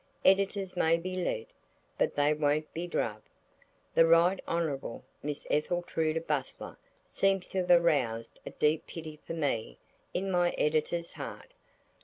[0.25, 1.45] Editors may be led,
[1.95, 3.21] but they won't be druv.
[3.93, 9.77] The Right Honourable Miss Etheltruda Bustler seems to have aroused a deep pity for me
[10.11, 11.51] in my Editor's heart.